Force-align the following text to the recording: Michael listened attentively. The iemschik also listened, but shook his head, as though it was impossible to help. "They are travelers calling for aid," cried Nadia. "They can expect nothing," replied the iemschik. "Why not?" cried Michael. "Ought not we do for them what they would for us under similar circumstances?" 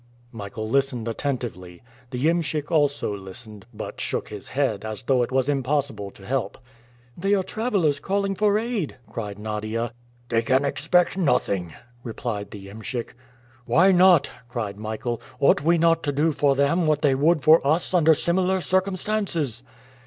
Michael 0.31 0.67
listened 0.67 1.07
attentively. 1.07 1.83
The 2.09 2.25
iemschik 2.27 2.71
also 2.71 3.15
listened, 3.15 3.67
but 3.71 4.01
shook 4.01 4.29
his 4.29 4.47
head, 4.47 4.83
as 4.83 5.03
though 5.03 5.21
it 5.21 5.31
was 5.31 5.47
impossible 5.47 6.09
to 6.09 6.25
help. 6.25 6.57
"They 7.15 7.35
are 7.35 7.43
travelers 7.43 7.99
calling 7.99 8.33
for 8.33 8.57
aid," 8.57 8.95
cried 9.11 9.37
Nadia. 9.37 9.93
"They 10.29 10.41
can 10.41 10.65
expect 10.65 11.19
nothing," 11.19 11.75
replied 12.03 12.49
the 12.49 12.65
iemschik. 12.67 13.09
"Why 13.67 13.91
not?" 13.91 14.31
cried 14.49 14.75
Michael. 14.79 15.21
"Ought 15.39 15.63
not 15.63 16.07
we 16.07 16.11
do 16.13 16.31
for 16.31 16.55
them 16.55 16.87
what 16.87 17.03
they 17.03 17.13
would 17.13 17.43
for 17.43 17.61
us 17.67 17.93
under 17.93 18.15
similar 18.15 18.59
circumstances?" 18.59 19.61